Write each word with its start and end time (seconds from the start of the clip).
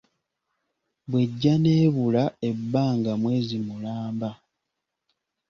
Bw'ejja 1.09 1.53
n’ebula 1.63 2.23
ebbanga 2.49 3.11
mwezi 3.21 3.55
mulamba. 3.67 4.29